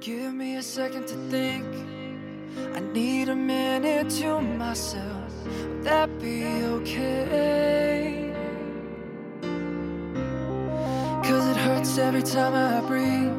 [0.00, 1.64] Give me a second to think.
[2.74, 5.02] I need a minute to myself.
[5.44, 6.44] Would that be
[6.76, 8.32] okay?
[11.24, 13.32] Cause it hurts every time I breathe.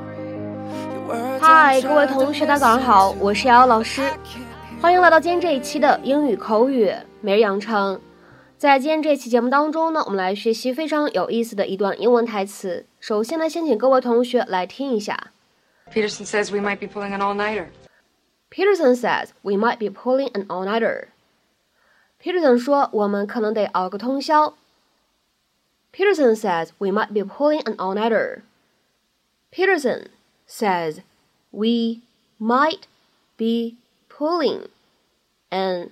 [0.91, 4.01] Your words 嗨，are 各位同学，大家早上好，我是瑶瑶老师
[4.81, 8.01] 欢迎来到今天这一期的英语口语每日养成。
[8.57, 12.87] 在今天这期节目当中呢，我们来学习非常有意思的一段英文台词。
[12.99, 15.31] 首先呢，先请各位同学来听一下。
[15.90, 17.68] Peterson says we might be pulling an all-nighter.
[18.50, 21.08] Peterson says we might be pulling an all-nighter.
[22.22, 24.54] Peterson 说我们可能得熬个通宵。
[25.92, 28.42] Peterson says we might be pulling an all-nighter.
[29.50, 30.08] Peterson
[30.46, 31.00] says
[31.50, 32.00] we
[32.40, 32.82] might
[33.36, 33.76] be
[34.08, 34.68] pulling
[35.50, 35.90] an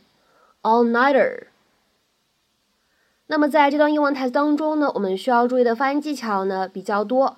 [0.63, 1.49] all-nighter.
[3.27, 7.37] 那么在这段英文台词当中呢，我们需要注意的发音技巧呢比较多。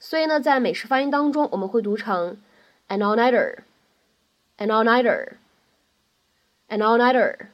[0.00, 2.36] 所以呢，在美式发音当中，我们会读成
[2.88, 7.48] an all nighter，an all nighter，an all nighter。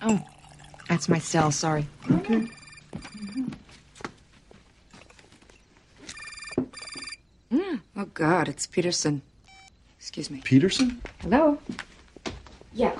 [0.00, 0.18] Oh,
[0.88, 1.50] that's my cell.
[1.50, 1.86] Sorry.
[2.10, 2.48] Okay.
[7.94, 9.22] Oh God, it's Peterson.
[10.00, 10.40] Excuse me.
[10.42, 11.00] Peterson?
[11.20, 11.58] Hello.
[12.74, 12.94] Yeah.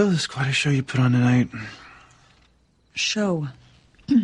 [0.00, 1.50] So this is quite a show you put on tonight.
[2.94, 3.48] Show.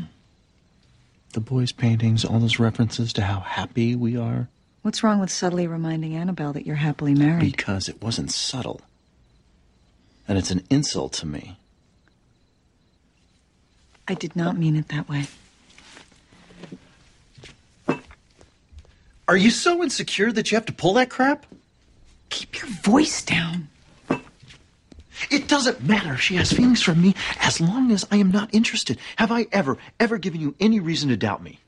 [1.34, 4.48] The boys' paintings, all those references to how happy we are.
[4.80, 7.40] What's wrong with subtly reminding Annabelle that you're happily married?
[7.40, 8.80] Because it wasn't subtle.
[10.26, 11.58] And it's an insult to me.
[14.08, 15.26] I did not mean it that way.
[19.28, 21.44] Are you so insecure that you have to pull that crap?
[22.30, 23.68] Keep your voice down.
[25.30, 28.54] It doesn't matter if she has feelings for me as long as I am not
[28.54, 28.98] interested.
[29.16, 31.60] Have I ever, ever given you any reason to doubt me?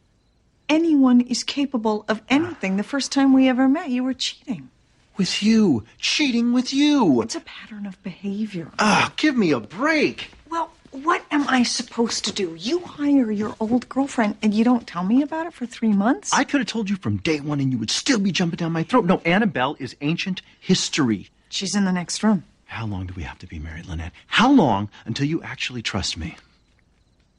[0.69, 2.77] Anyone is capable of anything.
[2.77, 4.71] The first time we ever met, you were cheating.
[5.17, 5.85] With you.
[5.99, 7.23] Cheating with you.
[7.23, 8.71] It's a pattern of behavior.
[8.79, 10.31] Ah, give me a break.
[10.51, 12.55] Well, what am I supposed to do?
[12.59, 16.33] You hire your old girlfriend and you don't tell me about it for three months?
[16.33, 18.73] I could have told you from day one and you would still be jumping down
[18.73, 19.05] my throat.
[19.05, 21.29] No, Annabelle is ancient history.
[21.49, 22.45] She's in the next room.
[22.69, 24.13] How long do we have to be married, Lynette?
[24.27, 26.37] How long until you actually trust me?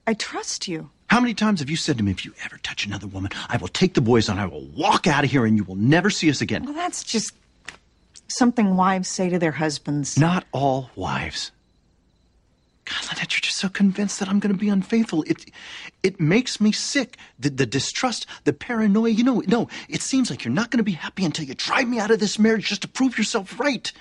[0.07, 0.89] I trust you.
[1.07, 3.57] How many times have you said to me, if you ever touch another woman, I
[3.57, 6.09] will take the boys and I will walk out of here and you will never
[6.09, 6.65] see us again?
[6.65, 7.31] Well, that's just
[8.27, 10.17] something wives say to their husbands.
[10.17, 11.51] Not all wives.
[12.85, 15.23] God, Lynette, you're just so convinced that I'm going to be unfaithful.
[15.27, 15.45] It,
[16.01, 17.17] it makes me sick.
[17.37, 19.11] The, the distrust, the paranoia.
[19.11, 21.87] You know, no, it seems like you're not going to be happy until you drive
[21.87, 23.91] me out of this marriage just to prove yourself right.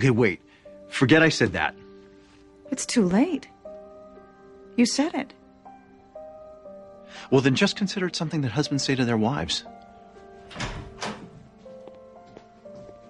[0.00, 0.40] Okay, wait.
[0.88, 1.74] Forget I said that.
[2.70, 3.46] It's too late.
[4.76, 5.34] You said it.
[7.30, 9.62] Well, then just consider it something that husbands say to their wives.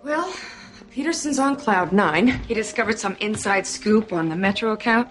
[0.03, 0.35] Well,
[0.91, 2.27] Peterson's on cloud nine.
[2.49, 5.09] He discovered some inside scoop on the Metro account.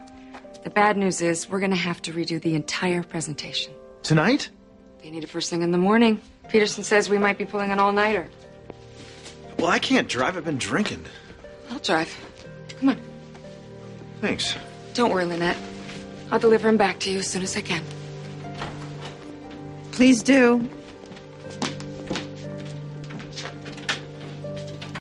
[0.65, 3.71] The bad news is we're gonna have to redo the entire presentation.
[4.03, 4.49] Tonight?
[5.01, 6.19] They need it first thing in the morning.
[6.49, 8.27] Peterson says we might be pulling an all-nighter.
[9.57, 10.35] Well, I can't drive.
[10.35, 11.05] I've been drinking.
[11.69, 12.09] I'll drive.
[12.79, 12.97] Come on.
[14.21, 14.55] Thanks.
[14.93, 15.57] Don't worry, Lynette.
[16.31, 17.81] I'll deliver him back to you as soon as I can.
[19.91, 20.61] Please do.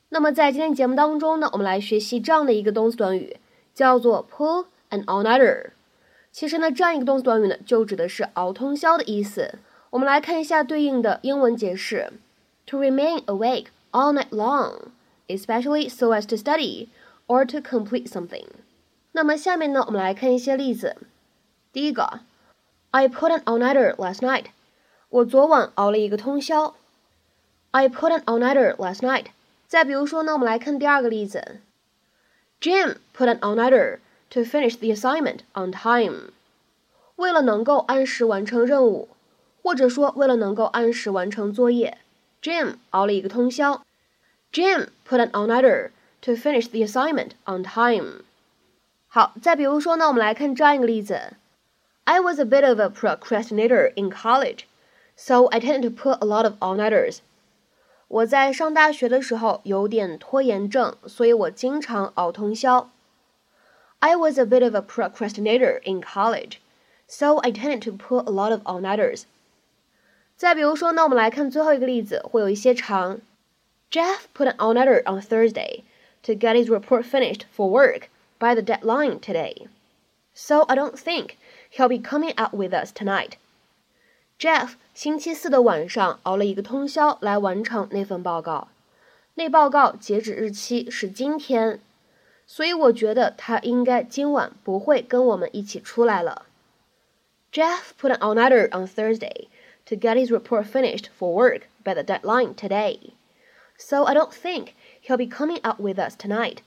[0.08, 3.36] 那么在今天节目当中呢，我们来学习这样的一个动词短语，
[3.74, 5.70] 叫做 pull an all-nighter。
[6.32, 9.58] 其实呢，这样一个动词短语呢，就指的是熬通宵的意思。
[9.90, 12.12] 我们来看一下对应的英文解释
[12.66, 14.74] ：to remain awake all night long,
[15.27, 16.89] especially so as to study
[17.27, 18.45] or to complete something。
[19.13, 20.97] 那么下面呢，我们来看一些例子。
[21.71, 22.21] 第一个，
[22.91, 24.45] I put an all-nighter last night。
[25.09, 26.75] 我昨晚熬了一个通宵。
[27.71, 29.27] I put an all-nighter last night。
[29.67, 31.61] 再比如说呢，我们来看第二个例子。
[32.61, 33.99] Jim put an all-nighter
[34.29, 36.31] to finish the assignment on time。
[37.15, 39.09] 为了能够按时完成任务，
[39.61, 41.97] 或者说为了能够按时完成作业，
[42.41, 43.83] Jim 熬了一个通宵。
[44.51, 45.91] Jim put an all-nighter
[46.21, 48.23] to finish the assignment on time。
[49.07, 51.33] 好，再比如说呢，我们来看这样一个例子：
[52.03, 54.65] I was a bit of a procrastinator in college,
[55.15, 57.19] so I tended to put a lot of all-nighters。
[58.07, 62.91] 我在上大学的时候有点拖延症，所以我经常熬通宵。
[63.99, 66.57] I was a bit of a procrastinator in college,
[67.07, 69.23] so I tended to put a lot of all-nighters。
[70.35, 73.19] 再比如说呢，我们来看最后一个例子，会有一些长。
[73.89, 75.83] Jeff put an all-nighter on Thursday
[76.23, 78.09] to get his report finished for work
[78.39, 79.67] by the deadline today.
[80.33, 81.37] So I don't think
[81.69, 83.37] he'll be coming out with us tonight.
[84.39, 88.69] Jeff 星期四的晚上熬了一个通宵来完成那份报告，
[89.35, 91.79] 那报告截止日期是今天，
[92.47, 96.47] 所以我觉得他应该今晚不会跟我们一起出来了。
[97.51, 99.47] Jeff put an all-nighter on Thursday
[99.85, 103.13] to get his report finished for work by the deadline today.
[103.78, 104.70] So I don't think
[105.02, 106.58] he'll be coming out with us tonight.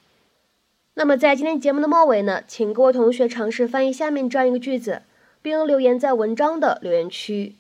[0.94, 5.04] 那么在今天节目的末尾呢，请各位同学尝试翻译下面这样一个句子，
[5.42, 7.56] 并留言在文章的留言区。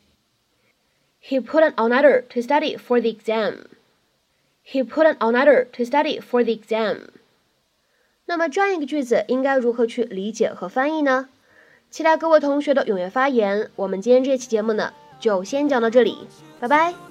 [1.23, 3.65] He put an all-nighter to study for the exam.
[4.65, 7.09] He put an all-nighter to study for the exam.
[8.25, 11.29] 那么这样一个句子应该如何去理解和翻译呢？
[11.89, 13.69] 期待各位同学的踊跃发言。
[13.75, 16.17] 我们今天这期节目呢，就先讲到这里，
[16.59, 17.10] 拜拜。